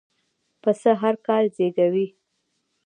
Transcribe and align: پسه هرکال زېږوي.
پسه 0.61 0.91
هرکال 1.01 1.45
زېږوي. 1.55 2.07